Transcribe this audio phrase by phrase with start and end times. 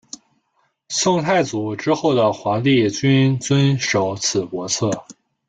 [0.89, 4.89] 宋太祖之后的皇帝均遵守此国策。